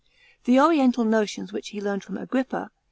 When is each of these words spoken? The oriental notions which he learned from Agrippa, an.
The 0.45 0.59
oriental 0.59 1.03
notions 1.05 1.53
which 1.53 1.69
he 1.69 1.79
learned 1.79 2.03
from 2.03 2.17
Agrippa, 2.17 2.57
an. 2.59 2.69